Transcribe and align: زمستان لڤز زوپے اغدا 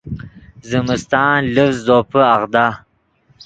زمستان 0.69 1.37
لڤز 1.55 1.75
زوپے 1.85 2.21
اغدا 2.35 2.65